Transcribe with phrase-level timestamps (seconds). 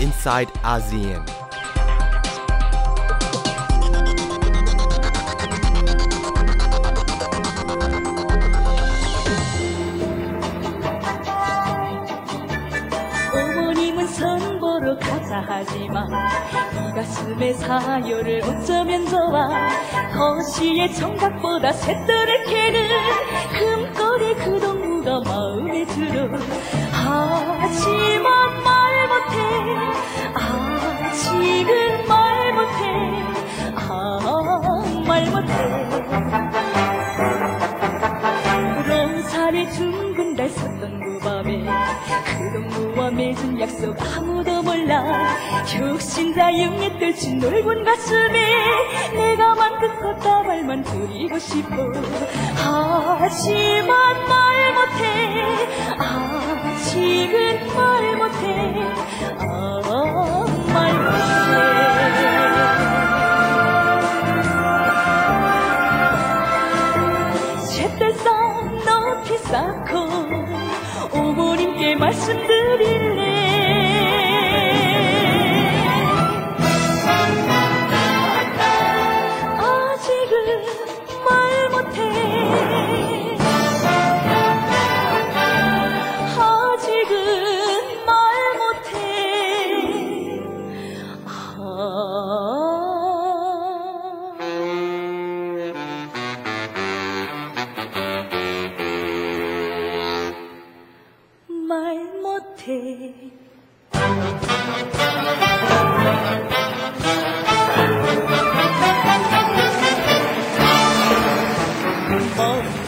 [0.00, 1.24] inside ASEAN.
[27.62, 28.49] 하지만 말
[29.20, 29.36] 못해.
[30.34, 32.80] 아직은 말 못해.
[33.76, 34.18] 아
[35.06, 35.52] 말 못해.
[38.86, 41.64] 롱산에 둥근 달 섰던 그 밤에
[42.24, 45.02] 그동 맺은 약속 아무도 몰라.
[45.66, 48.64] 혁신자 영예 떨친 넓은 가슴에
[49.14, 51.76] 내가 만든 꽃다발만 드리고 싶어.
[53.18, 55.66] 하지만 말 못해.
[55.98, 58.46] 아직은 말 못해.
[59.38, 61.80] 아말 못해.
[67.74, 70.08] 잿달상 높이 쌓고
[71.12, 73.19] 어머님께 말씀드 beauty.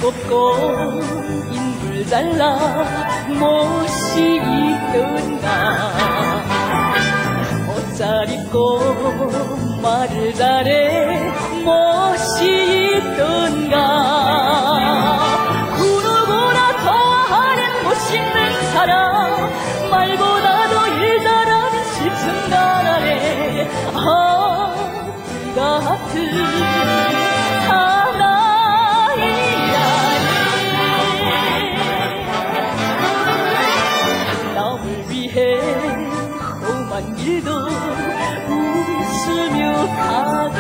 [0.03, 1.01] 곱고
[1.53, 2.59] 인물 잘라
[3.29, 5.47] 못이 있던가.
[7.69, 8.61] 옷잘 입고
[9.81, 11.31] 말을 잘해
[11.65, 13.77] 못이 있던가.
[15.77, 19.22] 구르구나 좋아하는 못있는 사람
[37.03, 37.51] 같은 일도
[38.49, 40.59] 웃으며 가도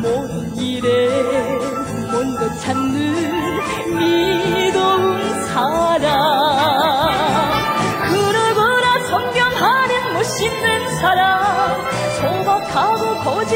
[0.00, 0.88] 모든 일에
[2.10, 6.41] 먼저 찾는 믿어운 사랑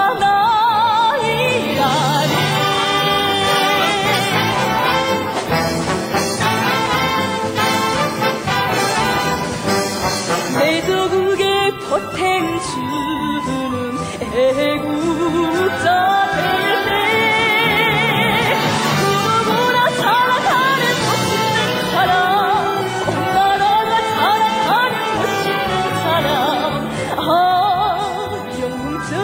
[10.59, 13.97] 내도국의 포텐 주는
[14.35, 14.72] 애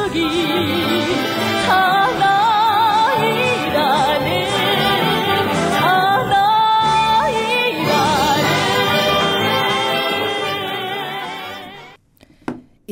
[0.10, 0.18] อิน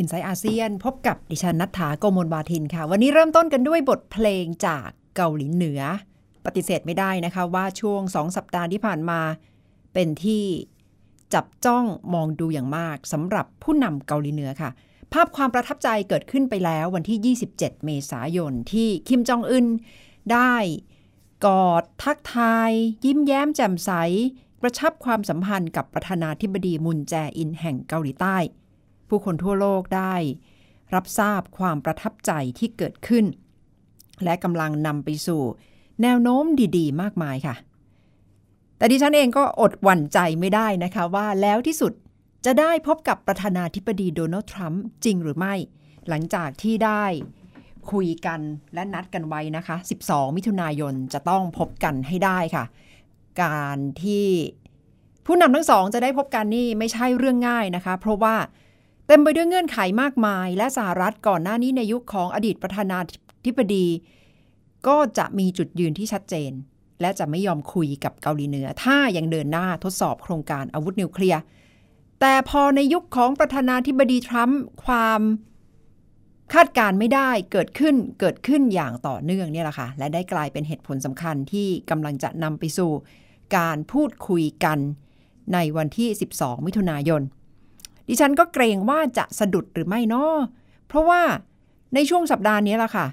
[0.10, 5.82] ไซต์อาเซียนพบกับดิฉันนัฐถาโกมลวาทินค่ะ วันนี้เริ่มต้นกันด้วยบทเพลงจากเกาหลีเหนือ
[6.46, 9.20] ปฏิเสธไม่ได้นะคะว่าช่วงสองสัปดาห์ที่ผ่านมา
[9.94, 10.44] เป็นที่
[11.34, 14.70] จับจ้องมองดูอย่างมากสำหรับผู้นำเกาหลีเหนือค่ะ
[15.14, 19.68] ภาพความประทับใจเกิดขึ้นไปแล้ววันที่ 27 เมษายนที่คิมจองอึน
[20.32, 20.56] ได้
[21.46, 22.72] กอดทักทาย
[23.06, 23.92] ยิ้มแย้มแจ่มใส
[24.62, 28.38] กระชับความสัมพันธ์กับประธานาธิบดีมุนแจอินแห่งเกาหลีใต้
[29.08, 30.16] ผู้คนทั่วโลกได้
[30.94, 33.26] รับทราบความประทับใจที่เกิดขึ้น
[34.24, 35.42] และกำลังนำไปสู่
[36.02, 36.44] แนวโน้ม
[36.78, 37.56] ดีๆ มากมายค่ะ
[38.78, 41.94] แต่ดิฉันเองก็อดหวั่นใจไม่ได้นะคะว่าแล้วที่สุด
[42.50, 45.56] จะได้พบกับประธานาธิบดีโดนัลด์ทรัมป์จริงหรือไม่
[46.10, 47.06] หลังจากที่ได้
[47.92, 48.40] คุยกัน
[48.74, 52.66] และนัดกันไว้นะคะ 12 มิถุนายนจะต้องพบกันให้ได้ค่ะ
[53.44, 54.28] การที่
[55.26, 58.36] ผู้นำทั้งสองจะได้พบกันนี่ไม่ใช่เรื่องง่ายนะคะ เพราะว่า
[59.08, 63.00] เต็มไปด้วยเงื่อนไขมากมาย และสหรัฐก่อนหน้านี้ในยุคของอดีตประธานา
[63.46, 63.86] ธิบดี
[64.88, 66.52] ก็จะมีจุดยืนที่ชัดเจน
[67.02, 71.42] และจะไม่ยอมคุยกับเกาหลีเหนือ ถ้ายังเดินหน้าทดสอบโครงการอาวุธนิวเคลียร์
[72.20, 75.22] แต่พอในยุคของประธานาธิบดีทรัมป์ความ
[76.54, 82.92] คาดการไม่ได้เกิดขึ้นเกิดขึ้นอย่างต่อเนื่องเนี่ยแหละค่ะ และได้กลายเป็นเหตุผลสำคัญที่กำลังจะนำไปสู่
[83.58, 84.80] การพูดคุยกัน
[85.54, 87.22] ในวันที่ 12 มิถุนายน
[88.08, 90.36] ดิฉันก็เกรงว่าจะสะดุดหรือไม่นาะ
[90.88, 91.22] เพราะว่า
[91.94, 93.06] ในช่วงสัปดาห์นี้แหละค่ะ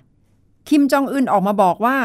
[0.68, 1.98] คิมจองอึนออกมาบอกว่า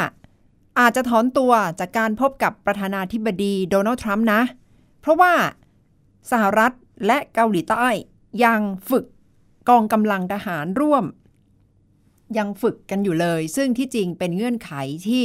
[0.79, 4.41] อาจจะถอนตัวจากการพบกับประธานาธิบดีโดนัลด์ทรัมป์นะ
[5.01, 5.33] เพราะว่า
[6.31, 6.71] สหรัฐ
[7.05, 7.87] และเกาหลีใต้
[8.43, 9.05] ยังฝึก
[9.69, 11.05] กองกำลังทหารร่วม
[12.37, 14.71] ยังฝึกกันอยู่เลย ซึ่งที่จริงเป็นเงื่อนไข
[15.07, 15.23] ที่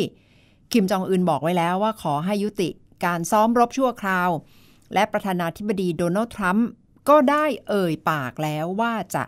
[0.72, 2.68] คิมจองอึนบอกไว้แล้วว่าขอให้ยุติ
[3.04, 4.30] การซ้อมรบชั่วคราว
[4.94, 6.68] และประธานาธิบดีโดนัลด์ทรัมป์
[7.08, 9.24] ก็ได้เอ่ยปากแล้วว่าจะ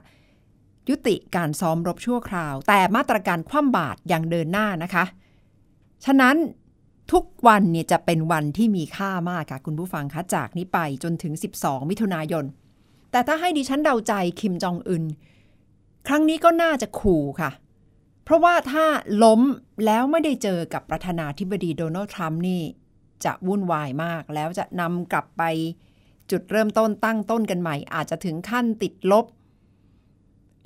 [0.89, 5.05] ยุติการซ้อมรบชั่วคราว แต่มาตรการคว่ำบาตรยังเดินหน้านะคะ
[6.05, 6.37] ฉะนั้น
[7.13, 12.45] ทุกวันเนี่ยจะเป็นวันที่มีค่ามากค่ะ คุณผู้ฟังคะจากนี้ไปจนถึง 12 มิถุนายน
[13.11, 15.05] แต่ถ้าให้ดิฉันเดาใจคิมจองอึน
[16.07, 17.51] ครั้งนี้ก็น่าจะขู่ค่ะ
[18.25, 18.85] เพราะว่าถ้า
[19.23, 19.41] ล้ม
[19.87, 22.63] แล้วไม่ได้เจอกับประธานาธิบดีโดนัลด์ทรัมป์นี่
[23.25, 25.43] จะวุ่นวายมาก แล้วจะนำกลับไป
[26.31, 29.25] จุดเริ่มต้นตั้งต้นกันใหม่ อาจจะถึงขั้นติดลบ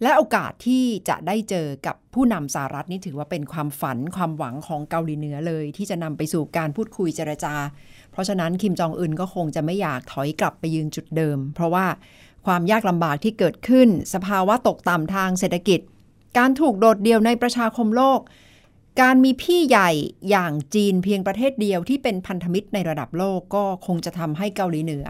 [0.02, 7.54] และโอกาสที่จะได้เจอกับผู้นำสหรัฐนี่ถือว่าเป็นความฝันความหวังของเกาหลีเหนือเลย ที่จะนำไปสู่การพูดคุยเจรจา
[8.12, 11.86] เพราะฉะนั้นคิมจองอึนก็คงจะไม่อยากถอยกลับไปยืนจุดเดิม เพราะว่า
[12.46, 15.80] ความยากลำบากที่เกิดขึ้น สภาวะตกต่ำทางเศรษฐกิจ
[16.38, 18.20] การถูกโดดเดี่ยวในประชาคมโลก
[19.00, 19.90] การมีพี่ใหญ่
[20.30, 25.06] อย่างจีนเพียงประเทศเดียวที่เป็นพันธมิตรในระดับโลกก็คงจะทำให้เกาหลีเหนือ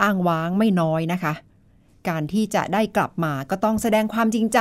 [0.00, 1.34] อ้างว้างไม่น้อยนะคะ
[2.08, 4.58] การที่จะได้กลับมาก็ต้องแสดงความจริงใจ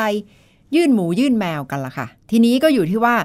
[0.75, 3.16] ยื่นหมูยื่นแมวกันละค่ะ ทีนี้ก็อยู่ที่ว่า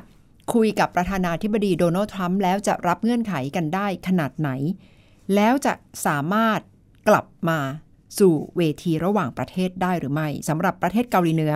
[0.54, 4.50] คุยกับประธานาธิบดีโดนัลด์ทรัมป์แล้วจะรับเงื่อนไขกันได้ขนาดไหน
[5.34, 5.72] แล้วจะ
[6.06, 6.60] สามารถ
[7.08, 7.58] กลับมา
[8.18, 11.54] สู่เวทีระหว่างประเทศได้หรือไม่สำหรับประเทศเกาหลีเหนือ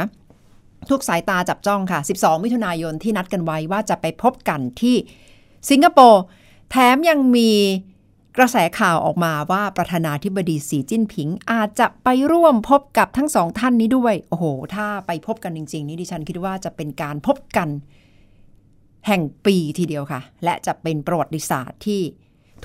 [0.91, 4.97] ทุกสายตาจับจ้องค่ะ 12 มิถุนายนที่นัดกันไว้ว่าจะไปพบกันที่
[5.71, 6.23] สิงคโปร์
[6.71, 7.51] แถมยังมี
[8.37, 14.45] กระแสข่าวออกมาว่าประธานาธิบดีสีจิ้นผิง อาจจะไปร่วมพบกับทั้งสองท่านนี้ด้วย โอ้โห
[14.75, 17.69] ถ้าไปพบกันจริง ๆ นี่ดิฉันคิดว่าจะเป็นการพบกัน
[19.07, 22.03] แห่งปีทีเดียวค่ะ และจะเป็นประวัติศาสตร์ที่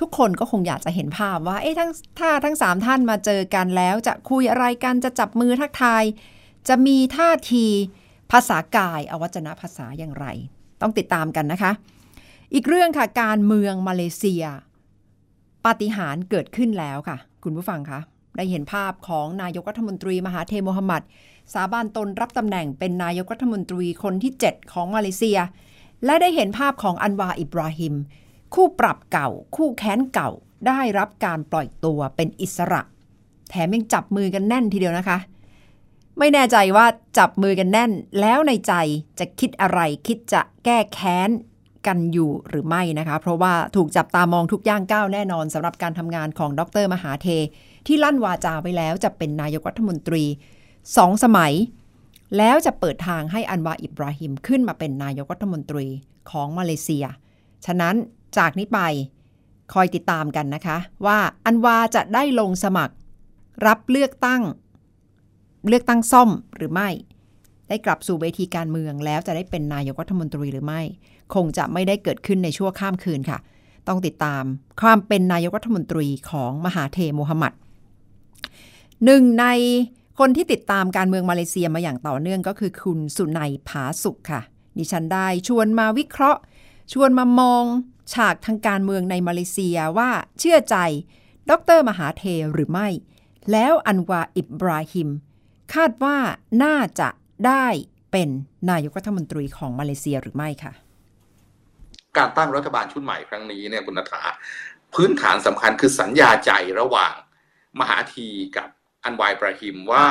[0.00, 6.04] ทุกคนก็คงอยากจะเห็นภาพว่า เอ๊ะทั้งถ้าทั้งสามท่านมาเจอกันแล้ว จะคุยอะไรกันจะจับมือทักทาย
[6.68, 7.66] จะมีท่าที
[8.32, 10.26] ภาษากายอวัจนภาษาอย่างไร
[10.82, 11.72] ต้องติดตามกันนะคะ
[12.54, 14.44] อีกเรื่องค่ะการเมืองมาเลเซีย
[15.64, 18.00] ปาฏิหาริย์เกิดขึ้นแล้วค่ะ คุณผู้ฟังคะ
[18.36, 21.02] ได้เห็นภาพของนายกรัฐมนตรีมหาเทโมฮัมหมัด
[21.52, 25.38] สาบานตนรับตำแหน่งเป็นนายกรัฐมนตรีคนที่ 7 ของมาเลเซีย
[26.04, 27.94] และได้เห็นภาพของอันวาอิบราฮิม
[28.54, 30.30] คู่ปรับเก่า คู่แค้นเก่า
[30.66, 32.80] ได้รับการปล่อยตัวเป็นอิสระ
[33.48, 35.18] แถมยังจับมือกันแน่นทีเดียวนะคะ
[36.18, 36.86] ไม่แน่ใจว่า
[37.18, 37.90] จับมือกันแน่น
[38.20, 38.72] แล้วในใจ
[39.18, 41.30] จะคิดอะไรคิดจะแก้แค้น
[41.88, 47.28] กันอยู่หรือไม่นะคะ เพราะว่าถูกจับตามองทุกย่างก้าวแน่นอนสำหรับการทำงานของดรมหาเท
[47.86, 50.24] ที่ลั่นวาจาไว้แล้วจะเป็นนายกรัฐมนตรี
[50.96, 51.52] สองสมัย
[52.38, 55.86] แล้วจะเปิดทางให้อันวาอิบราฮิมขึ้นมาเป็นนายกรัฐมนตรี
[56.30, 57.04] ของมาเลเซีย
[57.66, 57.94] ฉะนั้น
[58.38, 58.80] จากนี้ไป
[59.72, 62.94] คอยติดตามกันนะคะ ว่าอันวาจะได้ลงสมัคร
[63.66, 64.42] รับเลือกตั้ง
[65.68, 66.88] เลือกตั้งซ่อมหรือไม่
[67.68, 70.82] ได้กลับสู่เวทีการเมืองแล้วจะได้เป็นนายกรัฐมนตรีหรือไม่
[71.34, 73.38] คงจะไม่ได้เกิดขึ้นในชั่วข้ามคืนค่ะ
[73.88, 74.42] ต้องติดตาม
[74.80, 77.52] ความเป็นนายกรัฐมนตรีของมหาเทโมฮัมหมัด
[79.04, 79.46] หนึ่งใน
[80.18, 84.40] คนที่ติดตามการเมืองมาเลเซียมาอย่างต่อเนื่องก็คือคุณสุนัยผาสุขค่ะ
[84.78, 86.40] ดิฉันได้ชวนมาวิเคราะห์
[86.92, 87.64] ชวนมามอง
[88.12, 90.76] ฉากทางการเมืองในมาเลเซียว่าเชื่อใจ
[91.50, 92.88] ดรมหาเทหรือไม่
[93.52, 95.08] แล้วอันวาอิบราฮิม
[95.74, 96.16] คาดว่า
[96.62, 97.08] น่าจะ
[97.46, 97.66] ได้
[98.12, 98.28] เป็น
[98.70, 100.72] นายกรัฐมนตรีของมาเลเซียหรือไม่ค่ะ
[102.16, 104.22] การตั้งรัฐบาลชุดใหม่ครั้งนี้เนี่ยคุณนัฐา
[104.94, 107.14] พื้นฐานสำคัญคือสัญญาใจระหว่าง
[107.80, 108.68] มหาธีกับ
[109.04, 110.04] อันวายบราฮิมว่า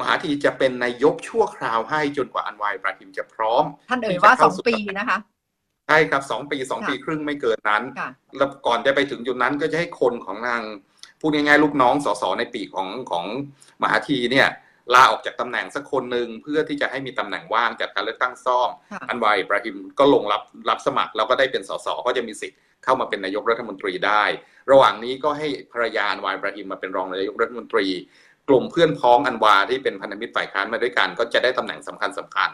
[0.00, 5.18] มหาธีจะเป็นนายกชั่วคราวให้จนกว่าอันวายบราฮิมจะพร้อม ท่านเอ่ยว่าสองปีนะคะ
[5.86, 7.82] ใช่ครับสองปีสองปีครึ่งไม่เกินนั้น
[8.36, 10.62] แล้วก่อนจะไปถึงจุดนั้นก็จะให้คนของนาง
[11.20, 13.24] พูดง่ายๆลูกน้องสสในปีของของ
[13.82, 14.48] มหาธีเนี่ย
[14.94, 18.70] ลาออกจากตำแหน่งสักคนหนึ่งเพื่อที่จะให้มีตำแหน่งว่างจากการเลือกตั้งซ่อม
[19.08, 24.24] อันวายบราฮิมก็ลงรับรับสมัครแล้วก็ได้เป็นสสก็จะมีสิทธิ์เข้ามาเป็นนายกรัฐมนตรีได้
[24.70, 27.86] ระหว่างนี้ก็ให้ภรรยาอันวายบราฮิมมาเป็นรองนายกรัฐมนตรี
[28.48, 32.50] กลุ่มเพื่อนพ้องอันวาที่เป็นพันธมิตรฝ่ายค้านมาด้วยกัน ก็จะได้ตำแหน่งสำคัญสำคัญ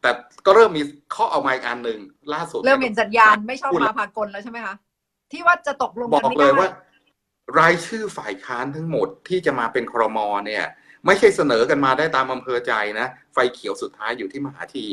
[0.00, 0.10] แต่
[0.46, 0.82] ก็เริ่มมี
[1.14, 1.98] ข้อเอามาอีกอันหนึ่ง
[2.34, 4.74] ล่าสุด เริ่มเห็นสัญญาณไม่ชอบมาพากลแล้วใช่ไหมคะ
[5.32, 6.68] ที่ว่าจะตกลงบอกเลยว่า
[7.58, 10.64] รายชื่อฝ่ายค้านทั้งหมดที่จะมาเป็นครมเนี่ย
[11.06, 14.86] ไม่ใช่เสนอกันมาได้ตามอำเภอใจนะ ไฟเขียวสุดท้ายอยู่ที่มหาที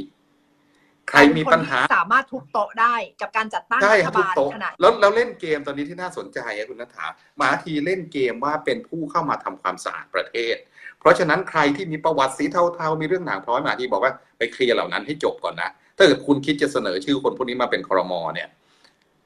[1.10, 6.40] ใครมีปัญหาสามารถทุบโต๊ะได้กับการจัดตั้งรัฐบาลขนาดแล้วแล้วเล่นเกมตอนนี้ที่น่าสนใจ
[6.70, 7.06] คุณนัฐา
[7.40, 10.56] มหาทีเล่นเกมว่าเป็นผู้เข้ามาทำความสะอาดประเทศ
[11.00, 18.50] เพราะฉะนั้นใครที่มีประวัติสีเทาๆมีเรื่องหนังพร้อยมหาทีบอกว่าไปเคลียร์เหล่านั้นให้จบก่อนนะถ้าเกิดคุณคิดจะเสนอชื่อคนพวกนี้มาเป็นครมเนี่ย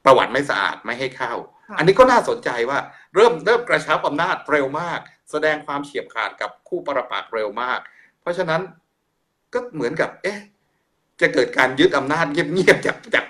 [0.04, 1.32] ประวัติไม่สะอาดไม่ให้เข้า
[1.78, 2.78] อันนี้ก็น่าสนใจว่า
[3.14, 5.00] เริ่มเริ่มกระชับอำนาจเร็วมาก
[5.30, 7.80] แสดงความเฉียบขาดกับคู่ประปักษ์เร็วมาก
[8.20, 8.60] เพราะฉะนั้น
[9.52, 10.38] ก็เหมือนกับ เอ๊ะ
[11.20, 13.24] จะเกิดการยึดอำนาจเงียบๆจากจาก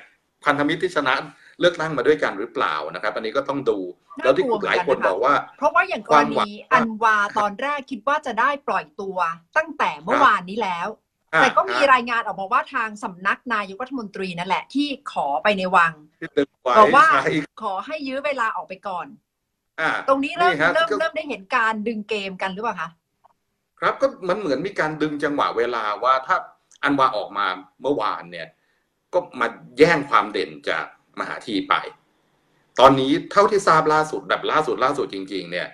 [0.45, 1.15] พันธมิตรที่ชนะ
[1.61, 3.79] เลือกตั้งมาด้วยกันหรือเปล่านะครับ อันนี้ก็ต้องดู
[4.23, 9.19] แล้วที่หลายคนบอกว่า เพราะว่าอย่างกรณีอันวาตอนแรกคิดว่าจะได้ปล่อยตัว
[9.57, 10.89] ตั้งแต่เมื่อวานนี้แล้ว
[11.43, 15.93] แต่ก็มีรายงานออกมาว่าทางสำนักนายกรัฐมนตรีนั่นแหละที่ขอไปในวัง
[16.79, 17.07] บอกว่า
[17.63, 19.07] ขอให้ยื้อเวลาออกไปก่อน
[20.09, 22.91] ตรงนี้เริ่มเริ่มเริ่มได้เห็นการดึงเกมกันหรือเปล่าคะ
[23.81, 26.37] ครับก็มันเหมือนมีการดึงจังหวะเวลาว่าถ้า
[26.83, 27.47] อันว่าออกมา
[27.83, 28.49] เมื่อวานเนี่ย
[29.13, 29.47] ก็มา
[29.79, 30.85] แย่งความเด่นจาก
[31.21, 31.75] มหาทีไป
[32.81, 35.69] ตอนนี้เท่าที่ทราบล่าสุดแบบล่าสุดล่าสุดจริง ๆ เนี่ย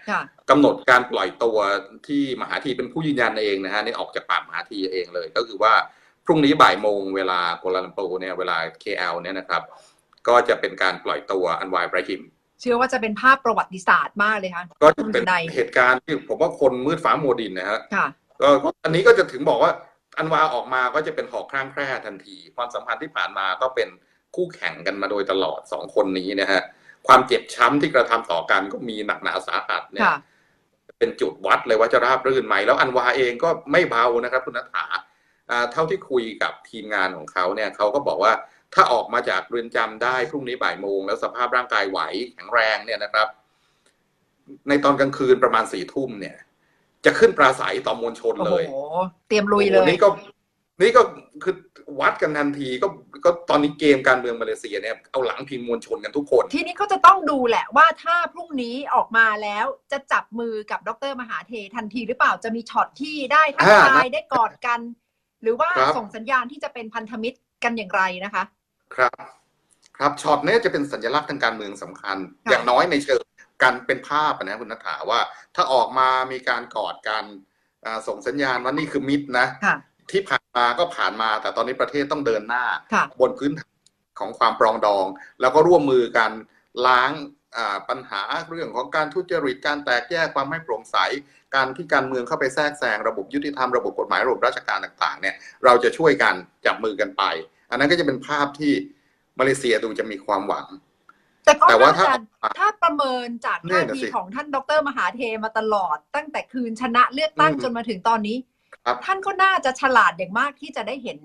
[0.51, 1.59] กำหนดการปล่อยตัว
[2.09, 5.75] ที่มหาทีเป็นผู้ยืนยันเองนะฮะนี่ออกจากปากมหาทีเองเลย ก็คือว่า
[6.25, 9.63] พรุ่งนี้บ่ายโมงเวลาโกลาลัมเปอร์เนี่ยเวลา KL เนี่ยนะครับ
[10.29, 12.23] ก็จะเป็นการปล่อยตัวอันวายไบรฮิม
[12.61, 15.25] เชื่อว่าจะเป็นภาพประวัติศาสตร์มากเลยค่ะก็จะเป็น
[15.55, 17.81] เหตุการณ์ที่ผมว่าคนมืดฟ้าโมดินนะฮะ
[18.41, 19.73] ก็อันนี้ก็จะถึงบอกว่า
[20.19, 23.89] อันวาออกมาก็จะเป็นหอกคร่างแคร่ทันที ความสัมพันธ์ที่ผ่านมาก็เป็น
[24.37, 26.61] คู่แข่งกันมาโดยตลอดสองคนนี้นะฮะ
[27.07, 30.05] ความเจ็บช้ำที่กระทำต่อกันก็มีหนักหนาสาหัสเนี่ย
[30.99, 34.85] เป็นจุดวัดเลยว่าจะราบรื่นไหมแล้วอันวาเองก็ไม่เบานะครับคุณนัฐา
[35.73, 38.33] เท่าที่คุยกับทีมงานของเขาเนี่ยเขาก็บอกว่า
[38.75, 42.01] ถ้าออกมาจากเรือนจำได้พรุ่งนี้บ่ายโมง แล้วสภาพร่างกายไหว
[42.33, 43.29] แข็งแรงเนี่ยนะครับ
[44.69, 46.37] ในตอนกลางคืนประมาณสี่ทุ่มเนี่ย
[47.05, 48.81] จะขึ้นปราศัยต่อมวลชนเลยโอ้
[49.29, 50.09] เตรียมลุยเลยนี่ก็
[50.83, 51.03] นี่ก็
[51.43, 51.55] คือ
[52.01, 52.89] วัดกันทันทีก็
[53.25, 64.81] ก็ตอนนี้เกมการเมืองมาเลเซียเนี่ยเอาหลังพิงมวลชนกันทุกคน ทีนี้ก็จะต้องดูแหละว่าถ้าพรุ่งนี้ออกมาแล้วจะจับมือกับดรมหาเททันทีหรือเปล่าจะมีช็อตที่ได้ทักทายได้กอดกัน
[65.43, 68.43] หรือว่าส่งสัญญาณที่จะเป็นพันธมิตรกันอย่างไรนะคะ
[68.95, 69.13] ครับ
[69.99, 72.17] ครับช็อตนี้จะเป็นสัญลักษณ์ทางการเมืองสำคัญ
[72.51, 73.23] อย่างน้อยในเชิง
[73.63, 75.21] กันเป็นภาพนะคุณนัทถาว่า
[75.55, 77.25] ถ้าออกมามีการกอดกัน
[78.07, 79.47] ส่งสัญญาณว่านี่คือมิตรนะ
[80.11, 82.65] ที่ผ่านมาก็ผ่านมาแต่ตอนนี้ประเทศต้องเดินหน้า
[83.21, 83.53] บนพื้น
[84.21, 85.07] ของความปรองดอง
[85.41, 86.31] แล้วก็ร่วมมือกัน
[86.87, 87.13] ล้าง
[87.89, 90.97] ปัญหาเรื่องของการทุจริตการแตกแยกความไม่โปร่งใส
[91.55, 96.35] การที่การเมืองเข้าไปแทรกแซงระบบยุติธรรมระบบกฎหมายระบบราชการต่างๆเนี่ยเราจะช่วยกัน
[96.67, 97.23] จับมือกันไป
[97.71, 98.73] อันนั้นก็จะเป็นภาพที่
[99.39, 100.67] มาเลเซียดูจะมีความหวัง
[101.45, 102.07] แต่ก็ว่าถ้า
[102.59, 108.37] ถ้าประเมินจากท่าทีของท่านดรมหาเทมาตลอด ตั้งแต่คืนชนะเลือกตั้งจนมาถึงตอนนี้
[109.05, 111.19] ท่านก็น่าจะฉลาดอย่างมากที่จะได้เห็น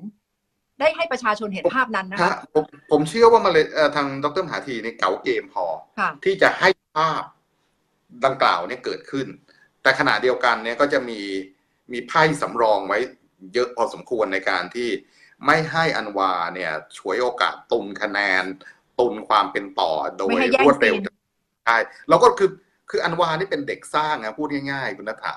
[0.79, 5.65] ได้ให้ประชาชนเห็นภาพนั้นนะคะผมผมเชื่อว่ามาเลยทางดรมหาทีในเก๋าเกมพอ
[6.23, 7.23] ที่จะให้ภาพ
[8.25, 9.27] ดังกล่าวเนี่ยเกิดขึ้น
[9.81, 11.19] แต่ขณะเดียวกันเนี่ยก็จะมี
[11.91, 12.99] มีไพ่สำรองไว้
[13.53, 14.89] เยอะพอสมควรในการที่
[15.45, 18.43] ไม่ให้อันวาเนี่ยช่วยโอกาสตุนคะแนน
[18.99, 20.95] ตุนความเป็นต่อโดยรวดเร็ว
[21.65, 21.77] ใช่
[22.09, 22.49] แล้วก็คือ
[22.89, 25.35] คืออันวานี่เป็นเด็กสร้างนะพูดง่ายๆ คุณนัฐา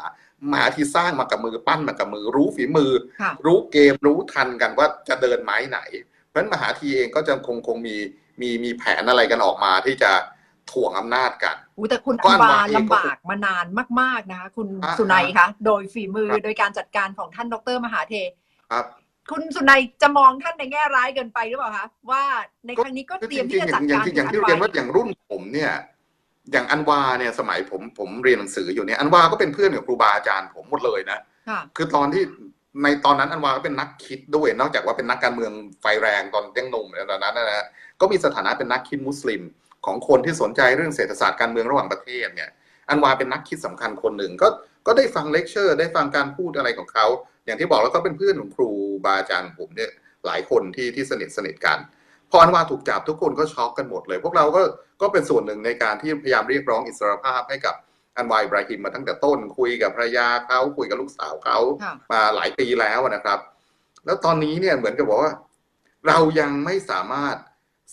[0.48, 2.92] หมาที่สร้างมากับมือปั้นมากับมือ รู้ฝีมือ
[3.46, 5.78] รู้เกมรู้ทันกันว่าจะเดินไม้ไหน
[6.28, 7.96] เพราะฉะนั้นมหาทีเองก็จะคงคงมี
[8.40, 10.12] มีมีแผนอะไรกันออกมาที่จะ
[10.70, 13.66] ถ่วงอำนาจกันอู้แต่คุณอันวาลำบากมานาน
[14.00, 18.14] มาก ๆ นะคะคุณสุนัยคะ โดยฝีมือโดยการจัดการของท่านดรมหาเท
[18.70, 18.84] ครับ
[19.30, 22.22] คุณสุนัยจะมองท่านในแง่ร้ายเกินไปหรือเปล่าคะว่า
[22.66, 25.72] ในครั้งนี้ก็เตรียมที่จะจัดการอย่างที่เรียนว่าอย่างรุ่นผมเนี่ย
[26.52, 31.18] อย่างอันวาเนี่ยสมัยผมผมเรียนหนังสืออยู่เนี่ยอันวาก็เป็นเพื่อนกับครูบาอาจารย์ผมหมดเลยนะ
[31.76, 32.22] คือตอนที่
[32.82, 37.64] ในตอนนั้นอันวาก็เป็นนักคิดด้วย นอกจากว่าเป็นนักการเมืองไฟแรงตอนยังหนุ่มตอนนั้นนะ
[38.00, 39.42] ก็มีสถานะเป็นนักคิดมุสลิม
[39.86, 42.50] ของคนที่สนใจเรื่องเศรษฐศาสตร์การเมืองระหว่างประเทศเนี่ย
[42.88, 44.48] อันวาเป็นนักคิดสำคัญคนหนึ่งก็
[44.86, 47.06] ก็ได้ฟังเลคเชอร์ ได้ฟังการพูดอะไรของเขา
[47.44, 49.90] อย่างที่บอกแล้วก็เป็นเพื่อนของครูบาอาจารย์ผมเนี่ย
[50.26, 51.78] หลายคนที่ที่สนิทสนิทกัน
[52.30, 54.62] พออันวาถูกจับทุกคนก็ช็อกกันหมดเลย พวกเราก็
[55.02, 57.74] ก็เป็นส่วนหนึ่งในการที่พยายามเรียกร้องอิสรภาพให้กับ
[58.16, 61.58] อันวายบราฮิมมาตั้งแต่ต้น คุยกับภรรยาเขาคุยกับลูกสาวเขา
[62.12, 63.38] มาหลายปีแล้วนะครับ
[64.04, 65.32] แล้วตอนนี้เนี่ยเหมือนกับบอกว่า
[66.06, 67.36] เรายังไม่สามารถ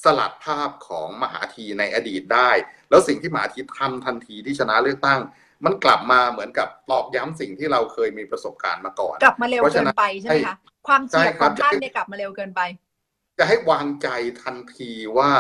[0.04, 2.50] สลัดภาพของมหาทีในอดีตได้
[2.90, 5.20] แล้วสิ่งที่มหาทีทำทันทีที่ชนะเลือกตั้ง
[5.66, 10.56] มันกลับมาเหมือนกับตอกย้ำสิ่งที่เราเคยมีประสบการณ์มาก่อน กลับมาเร็วเกินไปใช่ไหมคะ
[10.88, 12.62] ความเฉียบของท่านเนี่ยกลับมาเร็วเกินไป
[13.38, 14.08] จะให้วางใจ
[14.42, 15.32] ทันทีว่า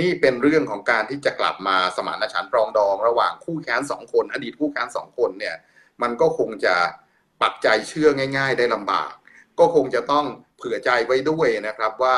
[0.00, 5.56] นี่เป็นเรื่องของการที่จะกลับมาสมานฉันท์ปรองดอง ระหว่างคู่แค้นสองคน อดีตคู่แค้นสองคนเนี่ย
[6.02, 6.74] มันก็คงจะ
[7.42, 9.12] ปักใจเชื่อง่าย ๆ ได้ลำบาก
[9.58, 10.24] ก็คงจะต้อง
[10.56, 12.16] เผื่อใจไว้ด้วยนะครับว่า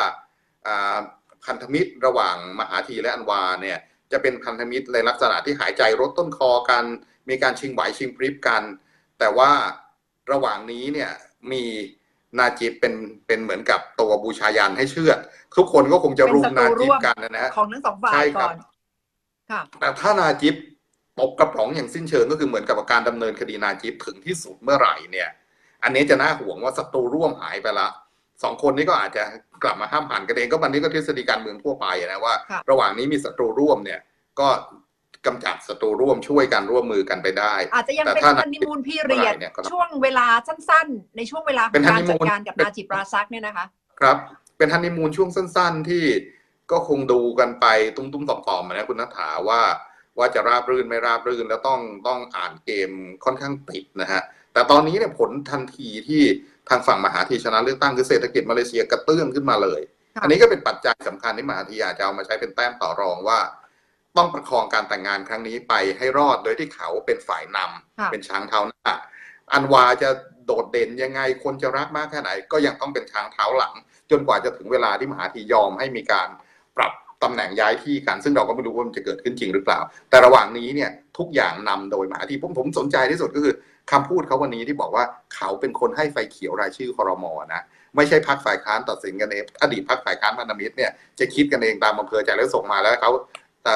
[1.44, 3.78] พันธมิตรระหว่างมหาธีและอันวาเนี่ย
[4.12, 6.84] จะเป็นพันธมิตรในลักษณะที่หายใจรถต้นคอกัน
[7.28, 8.62] มีการชิงไหวชิงพริบกัน
[9.18, 9.50] แต่ว่า
[10.32, 11.10] ระหว่างนี้เนี่ย
[11.52, 11.64] มี
[12.38, 12.94] นาจิบเป็น
[13.26, 15.12] เป็นเหมือนกับตัวบูชายันให้เชื่อ
[15.56, 18.54] ทุกคนก็คงจะรุมนาจิบกันนะฮะของทั้งสองฝ่ายก่อน
[19.50, 20.54] ค่ะแต่ถ้านาจิบ
[21.20, 25.28] ตกกระป๋องอย่างสิ้นเชิงก็คือเหมือนกับการดำเนินคดีนาจิบถึงที่สุดเมื่อไหร่เนี่ย
[25.82, 27.88] อันนี้จะน่าห่วงว่าศัตรูร่วมหายไปละ
[28.42, 29.22] สองคนนี้ก็อาจจะ
[29.62, 32.34] กลับมาห้ามหันกันเองก็วันนี้ก็ทฤษฎีการเมืองทั่วไปนะว่า
[32.70, 34.00] ระหว่างนี้มีศัตรูร่วมเนี่ย
[34.40, 34.48] ก็
[35.26, 39.34] กำจัดศัตรูร่วมช่วยกันร่วมมือกันไปได้ อาจจะยังเป็นฮันนีมูนพี่เรียด
[39.70, 43.66] ช่วงเวลาสั้นๆ ในช่วงเวลาของการจัดการกับนาจิปราซักเนี่ยนะคะ
[44.00, 44.16] ครับ
[44.58, 46.04] เป็นฮันนีมูนช่วงสั้น ๆ ที่
[46.70, 49.62] ก็คงดูกันไปตุ้มๆต่อมๆนะคุณนัทถาว่า
[50.18, 52.90] ว่าจะราบรื่นไม่ราบรื่นแล้วต้องต้องอ่านเกม
[53.24, 56.22] ค่อนข้างติดนะฮะแต่ตอนนี้เนี่ยผลทันทีที่
[56.68, 59.80] ทางฝั่งมหาธีชนะเลือกตั้งคือเศรษฐกิจมาเลเซียกระเตื้องขึ้นมาเลย
[60.22, 63.38] อันนี้ก็เป็นปัจจัยสำคัญที่มหาธีอาจจะเอามาใช้เป็นแต้มต่อรองว่า
[64.18, 68.92] ต้องประคองการแต่งงานครั้งนี้ไปให้รอดโดยที่เขาเป็นฝ่ายนำเป็นช้างเท้าหน้า
[69.52, 70.10] อันวาจะ
[70.46, 73.74] โดดเด่นยังไงคนจะรักมากแค่ไหน ก็ยังต้องเป็นช้างเท้าหลัง
[74.10, 76.28] จนกว่าจะถึงเวลาที่มหาธียอมให้มีการ
[76.76, 76.92] ปรับ
[77.22, 79.80] ตำแหน่งย้ายที่กัน ซึ่งเราก็ไม่รู้ว่ามันจะเกิดขึ้นจริงหรือเปล่า
[80.10, 83.54] แต่ระหว่างนี้เนี่ยทุกอย่างนำโดยมหาธีผมผมสนใจที่สุดก็คือ
[83.92, 85.04] คำพูดเขาวันนี้ที่บอกว่า
[85.34, 87.62] เขาเป็นคนให้ไฟเขียวรายชื่อคอรมอนะ
[87.96, 93.10] ไม่ใช่พักฝ่ายค้านตัดสินกันเองอดีตพักฝ่ายค้านพันธมิตรเนี่ยจะคิดกันเองตามอำเภอใจแล้วส่งมาแล้วเขา
[93.64, 93.74] แต่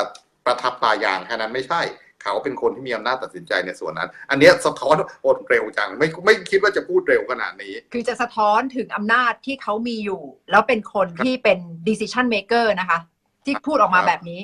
[0.51, 1.83] ประทับตายางแค่นั้นไม่ใช่
[2.23, 12.99] เขาเป็นคนที่มีอำนาจตัดสินใจในส่วนนั้น อันนี้สะท้อนโอดเร็วจังไม่ไม่คิดว่าจะพูดเร็วขนาดนี้ คือจะสะท้อนถึงอำนาจที่เขามีอยู่ แล้วเป็นคนที่เป็น decision maker นะคะ
[13.45, 14.41] ที่พูดออกมาแบบนี้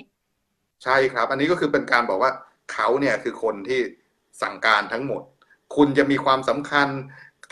[0.84, 2.32] ใช่ครับ อันนี้ก็คือเป็นการบอกว่า
[2.72, 3.80] เขาเนี่ยคือคนที่
[4.42, 5.22] สั่งการทั้งหมด
[5.76, 6.88] คุณจะมีความสำคัญ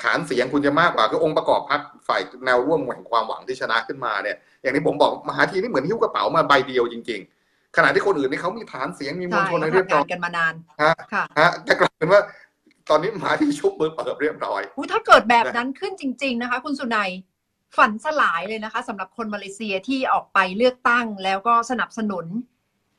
[0.03, 7.44] ฐานเสียงคุณจะมากกว่าคือองค์ประกอบพรรคฝ่ายแนวร่วมแห่งความหวังที่ชนะขึ้นมาเนี่ย อย่างที่ผมบอกมหาทีนี่เหมือนหิ้วกระเป๋ามาใบเดียวจริงๆ
[7.77, 10.93] ขณะที่คนอื่นนี่เขามีฐานเสียงมีมวลชนในเรียบร้อยกันมานานฮะ
[11.39, 12.21] ฮะจะกลายเป็นว่า
[12.91, 14.61] ตอนนี้มหาทีชุบมือเปิดเรียบร้อย
[14.93, 17.11] ถ้าเกิดแบบนั้นขึ้นจริง ๆ นะคะ คุณสุนัย
[17.77, 22.27] ฝันสลายเลยนะคะสำหรับคนมาเลเซียที่ออกไปเลือกตั้งแล้วก็สนับสนุน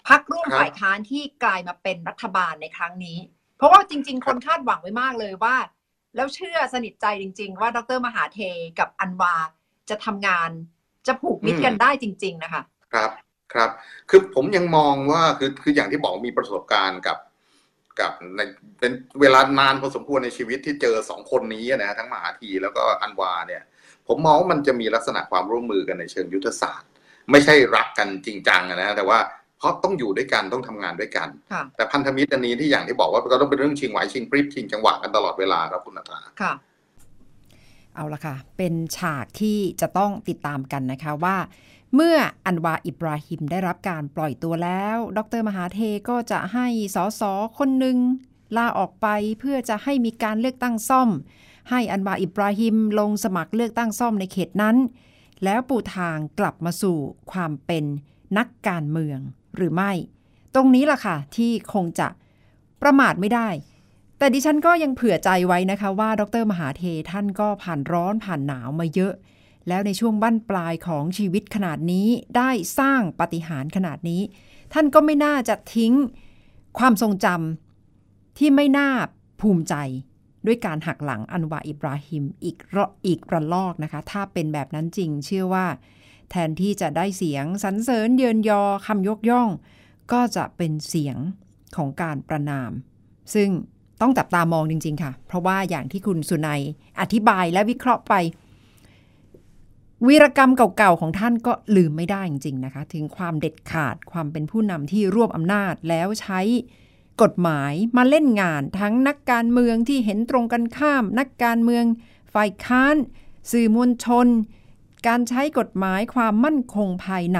[0.09, 3.17] พักร่วมฝ่ายค้านที่กลายมาเป็นรัฐบาลในครั้งนี้
[3.57, 5.55] เพราะว่าจริง ๆ คนคาดหวังไว้มากเลยว่า
[6.15, 8.39] แล้วเชื่อสนิทใจจริง ๆ ว่าดรมหาเท
[8.79, 9.35] กับอันวา
[9.89, 10.49] จะทำงาน
[11.07, 12.61] จะผูกมิตรกันได้จริง ๆ นะคะ
[12.93, 13.09] ครับ
[13.55, 13.69] ครับ
[14.09, 17.17] คือผมยังมองว่าคือคืออย่างที่บอกมีประสบการณ์กับ
[17.99, 18.41] กับใน
[18.79, 18.91] เป็น
[19.21, 23.63] เวลานานพอสมควรในชีวิตที่เจอสองคนนี้นะทั้งมหาทีแล้วก็อันวาเนี่ย
[24.07, 26.89] ผมมองว่ามันจะมีลักษณะความร่วมมือกันในเชิงยุทธศาสตร์
[27.31, 29.19] ไม่ใช่รักกันจริงจังนะแต่ว่า
[29.57, 31.27] เพราะต้องอยู่ด้วยกันต้องทำงานด้วยกัน
[31.75, 36.53] แต่พันธมิตรอันนี้ที่อย่างที่บอกว่าก็ต้องเป็นเรื่องชิงไหวชิงปริบชิงจังหวะกันตลอดเวลาครับคุณนัทาค่ะ
[37.95, 41.35] เอาละค่ะ เป็นฉากที่จะต้องติดตามกันนะคะว่า
[41.95, 45.79] เมื่ออันวาอิบราฮิมได้รับการปล่อยตัวแล้ว ดรมหาเท
[46.09, 47.21] ก็จะให้สส
[47.57, 47.97] คนหนึ่ง
[48.57, 49.07] ลาออกไป
[49.39, 51.09] เพื่อจะให้มีการเลือกตั้งซ่อม
[51.69, 54.77] ให้อันวาอิบราฮิมลงสมัครเลือกตั้งซ่อมในเขตนั้น
[55.43, 56.97] แล้วปูทางกลับมาสู่
[57.31, 57.83] ความเป็น
[58.37, 59.19] นักการเมือง
[59.55, 59.91] หรือไม่
[60.55, 62.07] ตรงนี้ล่ะค่ะ ที่คงจะ
[62.81, 63.49] ประมาทไม่ได้
[64.17, 69.13] แต่ดิฉันก็ยังเผื่อใจไว้นะคะว่า ดรมหาเทท่านก็ผ่านร้อนผ่านหนาวมาเยอะ
[69.67, 72.49] แล้วในช่วงบั้นปลายของชีวิตขนาดนี้ได้
[72.79, 74.21] สร้างปฏิหารขนาดนี้
[74.73, 75.93] ท่านก็ไม่น่าจะทิ้ง
[76.77, 78.89] ความทรงจำที่ไม่น่า
[79.41, 79.75] ภูมิใจ
[80.45, 85.65] ด้วยการหักหลังอันวาอิบราฮิมอีกระอีกระลอกนะคะ ถ้าเป็นแบบนั้นจริงเชื่อว่า
[86.29, 89.49] แทนที่จะได้เสียงสรรเสริญเยินยอคำยกย่อง
[90.11, 91.17] ก็จะเป็นเสียง
[91.75, 92.71] ของการประนาม
[93.33, 93.49] ซึ่ง
[94.01, 96.61] ต้องจับตามองจริง ๆ ค่ะ เพราะว่าอย่างที่คุณสุนัย
[97.01, 98.13] อธิบายและวิเคราะห์ไป
[100.07, 106.39] วีรกรรมเก่าๆของท่านก็ลืมไม่ได้จริงๆนะคะ ถึงความเด็ดขาดความเป็นผู้นำที่รวบอำนาจแล้วใช้
[107.21, 111.85] กฎหมายมาเล่นงาน ทั้งนักการเมืองที่เห็นตรงกันข้าม นักการเมือง
[112.33, 112.95] ฝ่ายค้าน
[113.51, 114.27] สื่อมวลชน
[115.07, 117.39] การใช้กฎหมายความมั่นคงภายใน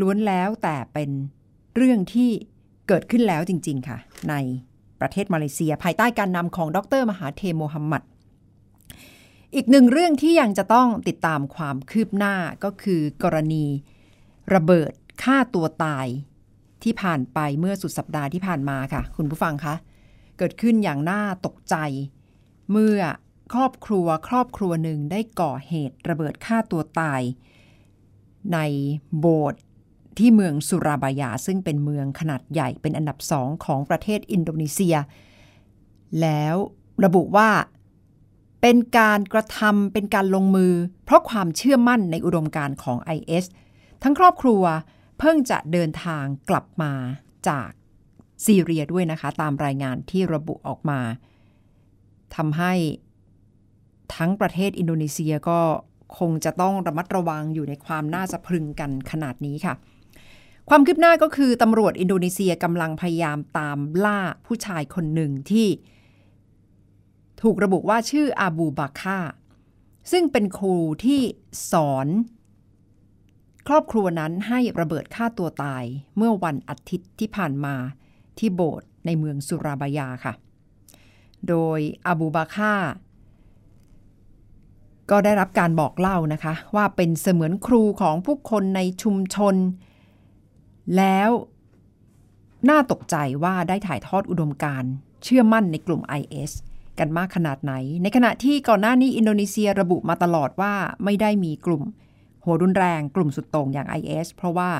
[0.00, 1.10] ล้วนแล้วแต่เป็น
[1.76, 2.30] เรื่องที่
[2.88, 3.98] เกิดขึ้นแล้วจริง ๆ ค่ะ
[4.30, 4.34] ใน
[5.00, 8.02] ประเทศมาเลเซีย ภายใต้การนำของดร มหาเทโมฮัมหมัด
[9.56, 13.66] อีกหนึ่งเรื่องที่ยังจะต้องติดตามความคืบหน้าก็คือกรณี
[14.54, 14.92] ระเบิด
[15.22, 16.06] ฆ่าตัวตาย
[16.82, 19.74] ที่ผ่านไปเมื่อสุดสัปดาห์ที่ผ่านมาค่ะ คุณผู้ฟังคะ
[20.38, 21.76] เกิดขึ้นอย่างน่าตกใจ
[22.70, 22.98] เมื่อ
[23.52, 27.22] ครอบครัวครอบครัวหนึ่งได้ก่อเหตุระเบิดฆ่าตัวตาย
[28.52, 28.58] ใน
[29.18, 29.60] โบสถ์
[30.18, 34.96] ที่เมืองสุราบายาซึ่งเป็นเมืองขนาดใหญ่เป็นอันดับสองของประเทศอินโดนีเซีย
[36.20, 36.54] แล้ว
[37.04, 37.50] ระบุว่า
[38.62, 40.72] เป็นการกระทำเป็นการลงมือ
[41.04, 43.44] เพราะความเชื่อมั่นในอุดมการณ์ของ IS
[44.02, 44.62] ทั้งครอบครัว
[45.18, 46.92] เพิ่งจะเดินทางกลับมา
[47.48, 47.70] จาก
[48.46, 51.00] ซีเรียด้วยนะคะ ตามรายงานที่ระบุออกมา
[52.36, 52.72] ทำให้
[54.14, 55.60] ทั้งประเทศอินโดนีเซียก็
[56.18, 59.74] คงจะต้องระมัดระวังอยู่ในความน่าสะพรึงกันขนาดนี้ค่ะ
[60.68, 65.66] ความคืบหน้าก็คือตำรวจอินโดนีเซียกำลังพยายามตามล่าผู้ชายคนหนึ่งที่
[67.42, 69.18] ถูกระบุว่าชื่ออาบูบาค่า
[70.12, 71.20] ซึ่งเป็นครูที่
[71.72, 72.08] สอน
[73.68, 75.84] ครอบครัวนั้นให้ระเบิดฆ่าตัวตาย
[76.16, 77.74] เมื่อวันอาทิตย์ที่ผ่านมา
[78.38, 80.34] ที่โบสถ์ในเมืองสุราบายาค่ะ
[81.48, 82.74] โดยอาบูบาค่า
[85.10, 89.54] ก็ได้รับการบอกเล่านะคะ ว่าเป็นเสมือนครูของผู้คนในชุมชน
[90.96, 91.30] แล้ว
[92.68, 94.84] น่าตกใจว่าได้ถ่ายทอดอุดมการ
[95.22, 96.52] เชื่อมั่นในกลุ่ม IS
[97.00, 101.82] กันมากขนาดไหน ในขณะที่ก่อนหน้านี้อินโดนีเซียระบุมาตลอดว่าไม่ได้มีกลุ่ม
[102.44, 104.70] หัวรุนแรงกลุ่มสุดโต่งอย่าง IS เพราะว่า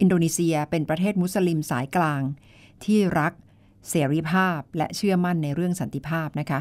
[0.00, 2.22] อินโดนีเซียเป็นประเทศมุสลิมสายกลาง
[2.84, 3.32] ที่รัก
[3.90, 6.60] เสรีภาพและเชื่อมั่นในเรื่องสันติภาพนะคะ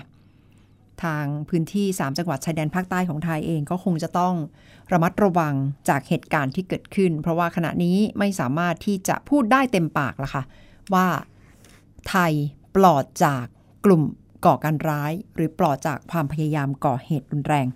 [1.04, 4.36] ทางพื้นที่ 3 จังหวัดชายแดนภาคใต้ของไทยเองก็คงจะต้อง
[4.91, 5.54] ระมัดระวัง
[5.89, 10.43] จากเหตุการณ์ที่เกิดขึ้น เพราะว่าขณะนี้ไม่สามารถที่จะพูดได้เต็มปากละค่ะ
[10.93, 11.08] ว่า
[12.10, 12.34] ไทย
[12.76, 13.45] ปลอดจาก
[13.86, 14.04] กลุ่ม
[14.45, 17.67] ก่อการร้าย หรือปลอดจากความพยายามก่อเหตุรุนแรง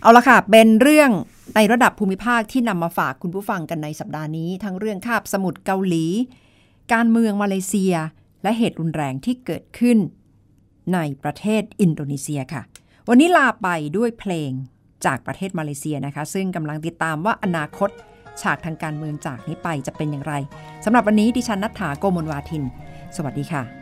[0.00, 1.10] เอาละค่ะ เป็นเรื่อง
[1.56, 6.04] ในระดับภูมิภาคที่นำมาฝากคุณผู้ฟังกันในสัปดาห์นี้ ทั้งเรื่องคาบสมุทรเกาหลี
[6.92, 7.94] การเมืองมาเลเซีย
[8.42, 9.98] และเหตุรุนแรงที่เกิดขึ้น
[10.94, 12.62] ในประเทศอินโดนีเซียค่ะ
[13.08, 14.50] วันนี้ลาไปด้วยเพลง
[15.06, 17.90] จากประเทศมาเลเซียนะคะ ซึ่งกำลังติดตามว่าอนาคต
[18.42, 20.34] ฉากทางการเมืองจากนี้ไปจะเป็นอย่างไร
[20.84, 22.62] สำหรับวันนี้ดิฉันนัฐถาโกมลวาทิน
[23.16, 23.81] สวัสดีค่ะ